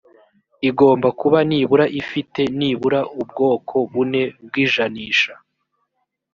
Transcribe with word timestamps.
igomba 0.69 1.07
kuba 1.19 1.37
nibura 1.49 1.85
ifite 2.01 2.41
nibura 2.57 2.99
ubwoko 3.21 3.75
bune 3.91 4.23
bw 4.45 4.53
ijanisha 4.63 5.33